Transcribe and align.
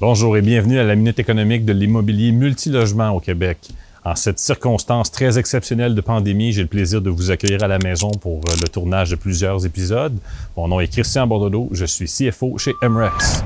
Bonjour 0.00 0.36
et 0.36 0.42
bienvenue 0.42 0.78
à 0.78 0.84
la 0.84 0.94
Minute 0.94 1.18
économique 1.18 1.64
de 1.64 1.72
l'immobilier 1.72 2.30
multilogement 2.30 3.10
au 3.10 3.18
Québec. 3.18 3.58
En 4.04 4.14
cette 4.14 4.38
circonstance 4.38 5.10
très 5.10 5.40
exceptionnelle 5.40 5.96
de 5.96 6.00
pandémie, 6.00 6.52
j'ai 6.52 6.62
le 6.62 6.68
plaisir 6.68 7.02
de 7.02 7.10
vous 7.10 7.32
accueillir 7.32 7.64
à 7.64 7.66
la 7.66 7.78
maison 7.78 8.12
pour 8.12 8.36
euh, 8.36 8.54
le 8.62 8.68
tournage 8.68 9.10
de 9.10 9.16
plusieurs 9.16 9.66
épisodes. 9.66 10.16
Mon 10.56 10.68
nom 10.68 10.78
est 10.78 10.86
Christian 10.86 11.26
Bordelot, 11.26 11.70
je 11.72 11.84
suis 11.84 12.06
CFO 12.06 12.58
chez 12.58 12.74
MREX. 12.80 13.42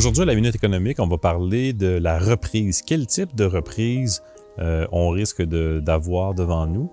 Aujourd'hui, 0.00 0.22
à 0.22 0.24
la 0.24 0.34
Minute 0.34 0.54
économique, 0.54 0.98
on 0.98 1.06
va 1.08 1.18
parler 1.18 1.74
de 1.74 1.98
la 1.98 2.18
reprise. 2.18 2.80
Quel 2.80 3.06
type 3.06 3.36
de 3.36 3.44
reprise 3.44 4.22
euh, 4.58 4.86
on 4.92 5.10
risque 5.10 5.42
d'avoir 5.42 6.32
devant 6.32 6.66
nous? 6.66 6.90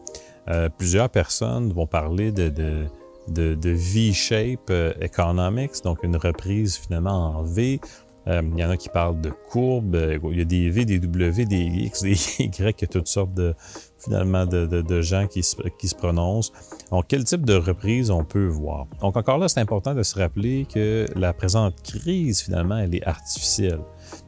Euh, 0.50 0.68
plusieurs 0.68 1.10
personnes 1.10 1.72
vont 1.72 1.88
parler 1.88 2.34
de, 2.34 2.50
de, 2.50 3.56
de, 3.56 3.70
V-shape 3.70 4.70
euh, 4.72 4.92
economics, 5.00 5.82
donc 5.86 6.04
une 6.04 6.18
reprise 6.18 6.76
finalement 6.76 7.38
en 7.38 7.44
V. 7.44 7.80
il 8.30 8.60
y 8.60 8.64
en 8.64 8.70
a 8.70 8.78
qui 8.78 8.90
parlent 8.90 9.22
de 9.22 9.30
courbes. 9.30 10.20
Il 10.32 10.38
y 10.38 10.42
a 10.42 10.46
des 10.46 10.70
V, 10.70 10.86
des 10.86 11.00
W, 11.00 11.46
des 11.46 11.64
X, 11.64 12.02
des 12.02 12.12
Y, 12.40 12.90
toutes 12.90 13.08
sortes 13.08 13.34
de, 13.34 13.56
finalement 14.00 14.46
de, 14.46 14.66
de 14.66 15.02
gens 15.02 15.28
qui 15.28 15.44
se, 15.44 15.96
prononcent. 15.96 16.52
Donc, 16.92 17.06
quel 17.08 17.24
type 17.24 17.46
de 17.46 17.56
reprise 17.56 18.12
on 18.12 18.24
peut 18.24 18.48
voir? 18.48 18.88
Donc, 19.02 19.18
encore 19.18 19.38
là, 19.38 19.48
c'est 19.48 19.60
important 19.60 19.94
de 19.94 20.04
se 20.04 20.18
rappeler 20.18 20.66
que 20.72 21.06
la 21.16 21.34
présente 21.34 21.82
crise, 21.82 22.42
finalement, 22.42 22.78
elle 22.78 22.96
est 22.96 23.06
artificielle. 23.06 23.80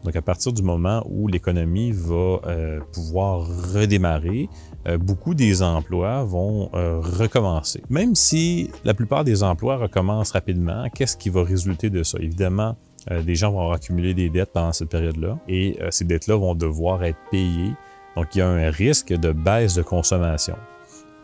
Donc, 0.03 0.15
à 0.15 0.21
partir 0.21 0.53
du 0.53 0.63
moment 0.63 1.03
où 1.09 1.27
l'économie 1.27 1.91
va 1.91 2.39
euh, 2.45 2.79
pouvoir 2.93 3.47
redémarrer, 3.73 4.49
euh, 4.87 4.97
beaucoup 4.97 5.33
des 5.33 5.61
emplois 5.61 6.23
vont 6.23 6.69
euh, 6.73 6.99
recommencer. 6.99 7.81
Même 7.89 8.15
si 8.15 8.69
la 8.83 8.93
plupart 8.93 9.23
des 9.23 9.43
emplois 9.43 9.77
recommencent 9.77 10.31
rapidement, 10.31 10.89
qu'est-ce 10.93 11.17
qui 11.17 11.29
va 11.29 11.43
résulter 11.43 11.89
de 11.89 12.03
ça? 12.03 12.17
Évidemment, 12.19 12.75
des 13.23 13.35
gens 13.35 13.51
vont 13.51 13.71
accumuler 13.71 14.13
des 14.13 14.29
dettes 14.29 14.51
pendant 14.53 14.73
cette 14.73 14.89
période-là 14.89 15.37
et 15.47 15.77
ces 15.89 16.05
dettes-là 16.05 16.35
vont 16.35 16.55
devoir 16.55 17.03
être 17.03 17.19
payées 17.31 17.73
donc, 18.19 18.35
il 18.35 18.39
y 18.39 18.41
a 18.41 18.49
un 18.49 18.69
risque 18.69 19.13
de 19.13 19.31
baisse 19.31 19.75
de 19.75 19.81
consommation. 19.81 20.55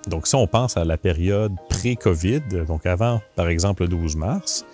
Donc, 0.07 0.27
si 0.27 0.35
on 0.35 0.47
pense 0.47 0.77
à 0.77 0.85
la 0.85 0.97
période 0.97 1.53
pré-COVID, 1.69 2.41
donc 2.65 2.85
avant, 2.85 3.21
par 3.35 3.49
exemple, 3.49 3.83
le 3.83 3.89
12 3.89 4.15
mars, 4.15 4.65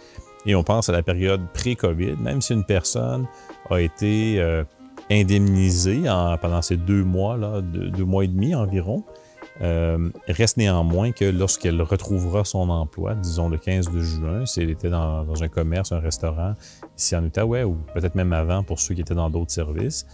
et 0.46 0.54
on 0.54 0.64
pense 0.64 0.88
à 0.88 0.92
la 0.92 1.02
période 1.02 1.42
pré-COVID, 1.54 2.18
même 2.20 2.42
si 2.42 2.54
une 2.54 2.64
personne 2.64 3.26
a 3.72 3.80
été 3.80 4.40
euh, 4.40 4.64
indemnisée 5.10 6.02
pendant 6.42 6.62
ces 6.62 6.78
deux 6.78 7.04
mois, 7.04 7.38
là, 7.38 7.62
deux, 7.62 8.06
mois 8.06 8.24
et 8.24 8.28
demi 8.28 8.54
environ, 8.54 9.04
euh, 9.62 10.10
reste 10.28 10.58
néanmoins 10.58 11.12
que 11.12 11.26
lorsqu'elle 11.26 11.82
retrouvera 11.82 12.44
son 12.46 12.70
emploi, 12.70 13.16
disons 13.16 13.50
le 13.50 13.58
15 13.58 13.92
de 13.92 14.00
juin, 14.00 14.46
si 14.46 14.62
elle 14.62 14.72
était 14.72 14.90
dans, 14.90 15.24
dans 15.24 15.44
un 15.44 15.48
commerce, 15.48 15.92
un 15.92 16.00
restaurant 16.00 16.56
ici 16.98 17.16
en 17.16 17.24
Outaouais, 17.24 17.64
ou 17.64 17.78
peut-être 17.94 18.16
même 18.16 18.34
avant 18.34 18.64
pour 18.64 18.80
ceux 18.80 18.96
qui 18.96 19.02
étaient 19.02 19.16
dans 19.16 19.30
d'autres 19.30 19.52
services, 19.52 20.06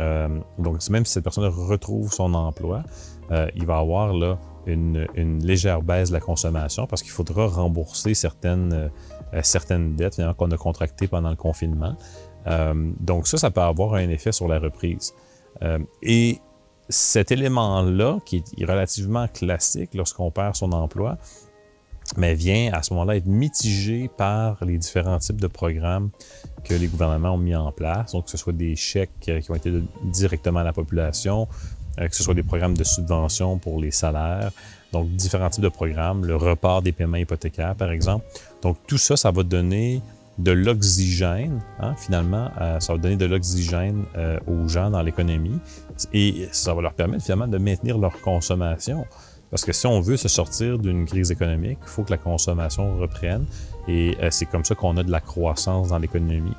euh, 0.00 0.28
donc, 0.58 0.88
même 0.90 1.04
si 1.04 1.14
cette 1.14 1.24
personne 1.24 1.44
retrouve 1.44 2.12
son 2.12 2.34
emploi, 2.34 2.82
euh, 3.30 3.48
il 3.54 3.66
va 3.66 3.78
avoir 3.78 4.12
là, 4.12 4.38
une, 4.66 5.06
légère 5.42 5.82
baisse 5.82 6.10
de 6.10 6.14
la 6.14 6.20
consommation 6.20 6.86
parce 6.86 7.02
qu'il 7.02 7.10
faudra 7.10 7.46
rembourser 7.46 8.14
certaines, 8.14 8.90
euh, 9.34 9.40
certaines 9.42 9.96
dettes 9.96 10.20
qu'on 10.36 10.50
a 10.50 10.56
contractées 10.56 11.08
pendant 11.08 11.30
le 11.30 11.36
confinement. 11.36 11.96
donc, 13.00 13.26
ça, 13.26 13.36
ça 13.36 13.50
peut 13.50 13.60
avoir 13.60 13.94
un 13.94 14.08
effet 14.08 14.32
sur 14.32 14.48
la 14.48 14.58
reprise. 14.58 15.12
et 16.02 16.38
cet 16.88 17.32
élément-là, 17.32 18.18
qui 18.24 18.42
est 18.56 18.64
relativement 18.64 19.28
classique 19.28 19.90
lorsqu'on 19.94 20.30
perd 20.30 20.56
son 20.56 20.72
emploi, 20.72 21.18
mais 22.16 22.34
vient 22.34 22.72
à 22.72 22.82
ce 22.82 22.94
moment-là 22.94 23.16
être 23.16 23.26
mitigé 23.26 24.08
par 24.16 24.64
les 24.64 24.78
différents 24.78 25.18
types 25.18 25.40
de 25.40 25.46
programmes 25.46 26.10
que 26.64 26.74
les 26.74 26.86
gouvernements 26.86 27.34
ont 27.34 27.38
mis 27.38 27.54
en 27.54 27.70
place. 27.70 28.12
Donc, 28.12 28.24
que 28.24 28.30
ce 28.30 28.38
soit 28.38 28.52
des 28.52 28.76
chèques 28.76 29.10
euh, 29.28 29.40
qui 29.40 29.50
ont 29.50 29.54
été 29.54 29.72
directement 30.04 30.60
à 30.60 30.64
la 30.64 30.72
population, 30.72 31.46
euh, 32.00 32.08
que 32.08 32.16
ce 32.16 32.22
soit 32.22 32.34
des 32.34 32.42
programmes 32.42 32.76
de 32.76 32.84
subvention 32.84 33.58
pour 33.58 33.80
les 33.80 33.90
salaires, 33.90 34.50
donc 34.92 35.10
différents 35.10 35.50
types 35.50 35.62
de 35.62 35.68
programmes, 35.68 36.24
le 36.24 36.36
report 36.36 36.80
des 36.80 36.92
paiements 36.92 37.18
hypothécaires, 37.18 37.74
par 37.74 37.90
exemple. 37.90 38.24
Donc, 38.62 38.78
tout 38.86 38.98
ça, 38.98 39.16
ça 39.16 39.30
va 39.30 39.42
donner 39.42 40.00
de 40.38 40.52
l'oxygène, 40.52 41.60
hein, 41.80 41.94
finalement, 41.96 42.50
euh, 42.60 42.78
ça 42.80 42.92
va 42.92 42.98
donner 42.98 43.16
de 43.16 43.26
l'oxygène 43.26 44.04
aux 44.46 44.68
gens 44.68 44.90
dans 44.90 45.02
l'économie 45.02 45.58
et 46.12 46.48
ça 46.52 46.74
va 46.74 46.82
leur 46.82 46.94
permettre 46.94 47.24
finalement 47.24 47.48
de 47.48 47.58
maintenir 47.58 47.98
leur 47.98 48.20
consommation. 48.20 49.04
Parce 49.50 49.64
que 49.64 49.72
si 49.72 49.86
on 49.86 50.00
veut 50.00 50.16
se 50.16 50.28
sortir 50.28 50.78
d'une 50.78 51.06
crise 51.06 51.30
économique, 51.30 51.78
il 51.82 51.88
faut 51.88 52.04
que 52.04 52.10
la 52.10 52.18
consommation 52.18 52.96
reprenne. 52.98 53.46
Et 53.86 54.16
euh, 54.20 54.28
c'est 54.30 54.46
comme 54.46 54.64
ça 54.64 54.74
qu'on 54.74 54.96
a 54.98 55.02
de 55.02 55.10
la 55.10 55.20
croissance 55.20 55.88
dans 55.88 55.98
l'économie. 55.98 56.52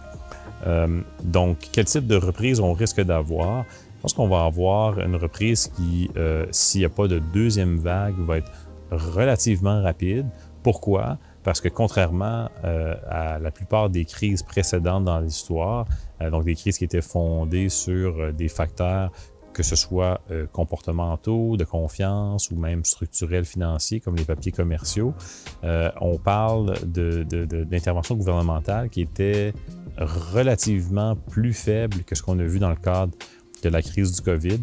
Euh, 0.66 1.02
donc, 1.24 1.58
quel 1.72 1.86
type 1.86 2.08
de 2.08 2.16
reprise 2.16 2.60
on 2.60 2.74
risque 2.74 3.02
d'avoir? 3.02 3.66
Je 3.98 4.02
pense 4.02 4.14
qu'on 4.14 4.28
va 4.28 4.46
avoir 4.46 5.00
une 5.00 5.16
reprise 5.16 5.68
qui, 5.68 6.10
euh, 6.18 6.46
s'il 6.52 6.82
n'y 6.82 6.86
a 6.86 6.90
pas 6.90 7.08
de 7.08 7.20
deuxième 7.20 7.78
vague, 7.78 8.16
va 8.18 8.38
être 8.38 8.52
relativement 8.92 9.82
rapide. 9.84 10.26
Pourquoi? 10.64 11.18
Parce 11.44 11.62
que 11.62 11.70
contrairement 11.70 12.50
à 12.64 13.40
la 13.40 13.52
plupart 13.52 13.90
des 13.90 14.06
crises 14.06 14.44
précédentes 14.44 15.06
dans 15.06 15.20
l'histoire, 15.20 15.86
donc 16.32 16.44
des 16.44 16.56
crises 16.56 16.78
qui 16.78 16.84
étaient 16.84 17.02
fondées 17.02 17.70
sur 17.70 18.34
des 18.34 18.50
facteurs 18.50 19.12
que 19.54 19.64
ce 19.64 19.76
soit 19.76 20.22
euh, 20.32 20.48
comportementaux, 20.48 21.58
de 21.58 21.66
confiance 21.66 22.50
ou 22.50 22.56
même 22.56 22.86
structurels 22.86 23.44
financiers 23.44 24.00
comme 24.00 24.16
les 24.16 24.24
papiers 24.24 24.54
commerciaux, 24.54 25.14
euh, 25.66 25.92
on 26.00 26.18
parle 26.18 26.76
d'intervention 26.86 28.16
de, 28.16 28.20
gouvernementale 28.20 28.90
qui 28.90 29.02
était 29.02 29.54
relativement 29.98 31.16
plus 31.16 31.54
faible 31.54 32.04
que 32.04 32.16
ce 32.16 32.24
qu'on 32.24 32.40
a 32.40 32.44
vu 32.44 32.60
dans 32.60 32.70
le 32.70 32.78
cadre 32.78 33.14
de 33.62 33.70
la 33.70 33.82
crise 33.82 34.14
du 34.14 34.22
COVID. 34.22 34.60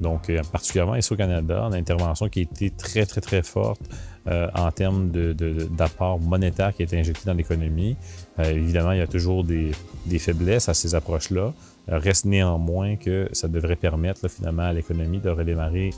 Donc, 0.00 0.30
euh, 0.30 0.42
particulièrement 0.50 0.96
ici 0.96 1.12
au 1.12 1.16
Canada, 1.16 1.62
une 1.64 1.74
intervention 1.74 2.28
qui 2.28 2.40
a 2.40 2.42
été 2.42 2.70
très, 2.70 3.06
très, 3.06 3.20
très 3.20 3.42
forte 3.42 3.82
en 4.26 4.70
termes 4.70 5.10
d'apport 5.10 6.20
monétaire 6.20 6.74
qui 6.74 6.82
été 6.82 6.98
injecté 6.98 7.22
dans 7.26 7.34
l'économie. 7.34 7.96
évidemment, 8.38 8.92
il 8.92 8.98
y 8.98 9.02
a 9.02 9.06
toujours 9.06 9.44
des, 9.44 9.72
des 10.06 10.18
faiblesses 10.18 10.68
à 10.68 10.74
ces 10.74 10.94
approches-là. 10.94 11.52
Reste 11.88 12.26
néanmoins 12.26 12.96
que 12.96 13.28
ça 13.32 13.48
devrait 13.48 13.76
permettre 13.76 14.28
finalement 14.28 14.64
à 14.64 14.72
l'économie 14.72 15.18
de 15.18 15.30
redémarrer 15.30 15.90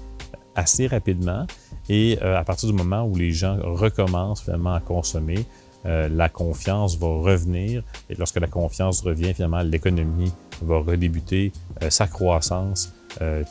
assez 0.54 0.86
rapidement 0.86 1.46
et 1.88 2.18
euh, 2.22 2.38
à 2.38 2.44
partir 2.44 2.68
du 2.68 2.74
moment 2.74 3.04
où 3.04 3.16
les 3.16 3.32
gens 3.32 3.58
recommencent 3.62 4.42
finalement 4.42 4.74
à 4.74 4.80
consommer, 4.80 5.44
euh, 5.84 6.08
la 6.08 6.28
confiance 6.28 6.96
va 6.98 7.08
revenir 7.08 7.82
et 8.08 8.14
lorsque 8.14 8.38
la 8.38 8.46
confiance 8.46 9.00
revient, 9.02 9.34
finalement, 9.34 9.62
l'économie 9.62 10.32
va 10.62 10.78
redébuter 10.78 11.52
euh, 11.82 11.90
sa 11.90 12.06
croissance 12.06 12.94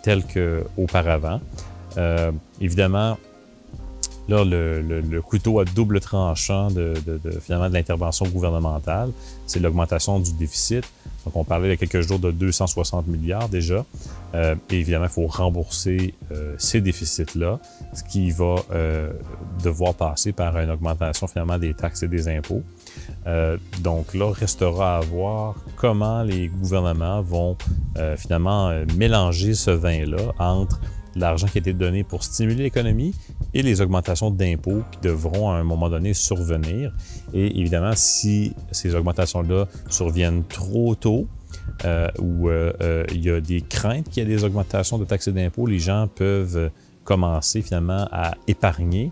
telle 0.01 0.23
qu'auparavant. 0.25 1.39
évidemment, 2.59 3.19
là, 4.27 4.43
le, 4.45 5.21
couteau 5.21 5.59
à 5.59 5.65
double 5.65 5.99
tranchant 5.99 6.69
de, 6.71 6.93
finalement 7.41 7.69
de 7.69 7.73
l'intervention 7.73 8.27
gouvernementale, 8.27 9.11
c'est 9.45 9.59
l'augmentation 9.59 10.19
du 10.19 10.33
déficit. 10.33 10.85
Donc, 11.25 11.35
on 11.35 11.43
parlait 11.43 11.67
il 11.67 11.71
y 11.71 11.73
a 11.73 11.77
quelques 11.77 12.01
jours 12.01 12.19
de 12.19 12.31
260 12.31 13.07
milliards 13.07 13.49
déjà. 13.49 13.85
Euh, 14.33 14.55
et 14.69 14.79
évidemment, 14.79 15.05
il 15.05 15.11
faut 15.11 15.27
rembourser 15.27 16.15
euh, 16.31 16.55
ces 16.57 16.81
déficits-là, 16.81 17.59
ce 17.93 18.03
qui 18.03 18.31
va 18.31 18.55
euh, 18.71 19.11
devoir 19.63 19.93
passer 19.93 20.31
par 20.31 20.57
une 20.57 20.71
augmentation 20.71 21.27
finalement 21.27 21.59
des 21.59 21.73
taxes 21.73 22.03
et 22.03 22.07
des 22.07 22.27
impôts. 22.27 22.63
donc 23.81 24.13
là, 24.15 24.31
restera 24.31 24.97
à 24.97 24.99
voir 25.01 25.55
comment 25.75 26.23
les 26.23 26.47
gouvernements 26.47 27.21
vont 27.21 27.55
finalement 28.17 28.71
mélanger 28.97 29.53
ce 29.53 29.71
vin-là 29.71 30.33
entre 30.39 30.79
l'argent 31.15 31.47
qui 31.47 31.57
a 31.57 31.61
été 31.61 31.73
donné 31.73 32.03
pour 32.03 32.23
stimuler 32.23 32.63
l'économie 32.63 33.13
et 33.53 33.61
les 33.61 33.81
augmentations 33.81 34.31
d'impôts 34.31 34.83
qui 34.91 34.99
devront 35.01 35.51
à 35.51 35.55
un 35.55 35.63
moment 35.63 35.89
donné 35.89 36.13
survenir. 36.13 36.93
Et 37.33 37.59
évidemment, 37.59 37.93
si 37.95 38.53
ces 38.71 38.95
augmentations-là 38.95 39.67
surviennent 39.89 40.43
trop 40.43 40.95
tôt, 40.95 41.27
euh, 41.85 42.07
ou 42.19 42.49
euh, 42.49 42.71
euh, 42.81 43.05
il 43.11 43.25
y 43.25 43.31
a 43.31 43.41
des 43.41 43.61
craintes 43.61 44.09
qu'il 44.09 44.23
y 44.23 44.25
ait 44.25 44.29
des 44.29 44.43
augmentations 44.43 44.97
de 44.97 45.05
taxes 45.05 45.27
et 45.27 45.31
d'impôts, 45.31 45.65
les 45.65 45.79
gens 45.79 46.07
peuvent 46.07 46.69
commencer 47.03 47.61
finalement 47.61 48.07
à 48.11 48.35
épargner 48.47 49.11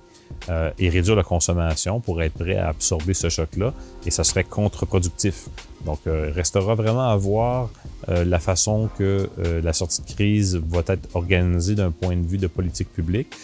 et 0.78 0.90
réduire 0.90 1.16
la 1.16 1.24
consommation 1.24 2.00
pour 2.00 2.22
être 2.22 2.34
prêt 2.34 2.56
à 2.56 2.70
absorber 2.70 3.14
ce 3.14 3.30
choc-là, 3.30 3.74
et 4.06 4.12
ça 4.12 4.24
serait 4.24 4.44
contre-productif. 4.46 5.50
Donc, 5.86 6.00
il 6.06 6.12
restera 6.12 6.76
vraiment 6.76 7.10
à 7.10 7.18
voir 7.18 7.70
la 8.08 8.40
façon 8.40 8.90
que 8.98 9.28
la 9.38 9.74
sortie 9.74 10.02
de 10.02 10.08
crise 10.08 10.56
va 10.56 10.82
être 10.88 11.10
organisée 11.14 11.76
d'un 11.76 11.92
point 11.92 12.16
de 12.16 12.26
vue 12.26 12.38
de 12.38 12.48
politique 12.48 12.94
publique. 12.94 13.36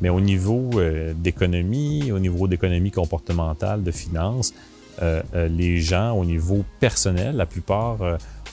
Mais 0.00 0.08
au 0.08 0.20
niveau 0.20 0.70
euh, 0.74 1.12
d'économie, 1.14 2.12
au 2.12 2.18
niveau 2.18 2.48
d'économie 2.48 2.90
comportementale, 2.90 3.82
de 3.82 3.90
finances, 3.90 4.54
euh, 5.02 5.22
euh, 5.34 5.48
les 5.48 5.80
gens, 5.80 6.12
au 6.12 6.24
niveau 6.24 6.64
personnel, 6.78 7.36
la 7.36 7.46
plupart 7.46 7.98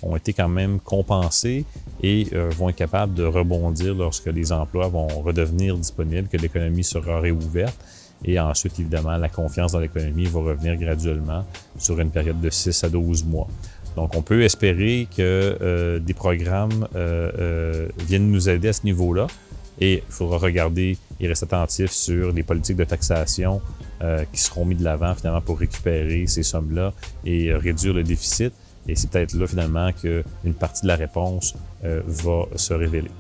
ont 0.04 0.16
été 0.16 0.34
quand 0.34 0.50
même 0.50 0.80
compensés 0.80 1.66
et 2.04 2.28
euh, 2.34 2.50
vont 2.56 2.70
être 2.70 2.76
capables 2.76 3.14
de 3.14 3.24
rebondir 3.24 3.96
lorsque 3.96 4.28
les 4.28 4.52
emplois 4.52 4.88
vont 4.88 5.08
redevenir 5.08 5.78
disponibles, 5.78 6.28
que 6.28 6.38
l'économie 6.38 6.84
sera 6.84 7.20
réouverte. 7.20 7.78
Et 8.26 8.40
ensuite, 8.40 8.80
évidemment, 8.80 9.16
la 9.18 9.30
confiance 9.30 9.74
dans 9.74 9.80
l'économie 9.80 10.26
va 10.26 10.40
revenir 10.40 10.76
graduellement 10.76 11.46
sur 11.78 12.00
une 12.00 12.10
période 12.10 12.42
de 12.42 12.50
6 12.50 12.84
à 12.84 12.90
12 12.90 13.26
mois. 13.26 13.48
Donc, 13.96 14.16
on 14.16 14.22
peut 14.22 14.44
espérer 14.44 15.08
que 15.16 15.58
euh, 15.62 16.00
des 16.00 16.14
programmes 16.14 16.88
euh, 16.96 17.32
euh, 17.40 17.88
viennent 18.08 18.32
nous 18.32 18.50
aider 18.50 18.68
à 18.68 18.74
ce 18.74 18.84
niveau-là. 18.84 19.28
Et 19.80 20.04
il 20.08 20.12
faudra 20.12 20.38
regarder 20.38 20.98
et 21.20 21.28
rester 21.28 21.46
attentif 21.46 21.92
sur 21.92 22.32
les 22.32 22.44
politiques 22.44 22.78
de 22.78 22.84
taxation 22.84 23.62
qui 24.32 24.40
seront 24.40 24.66
mis 24.66 24.76
de 24.76 24.84
l'avant 24.84 25.16
finalement 25.16 25.42
pour 25.42 25.60
récupérer 25.60 26.28
ces 26.28 26.44
sommes-là 26.44 26.94
et 27.26 27.54
réduire 27.54 27.94
le 27.94 28.04
déficit. 28.04 28.54
Et 28.88 28.96
c'est 28.96 29.10
peut-être 29.10 29.34
là 29.34 29.48
finalement 29.48 29.92
qu'une 29.92 30.54
partie 30.54 30.84
de 30.84 30.88
la 30.88 30.96
réponse 30.96 31.56
va 31.84 32.46
se 32.56 32.74
révéler. 32.74 33.12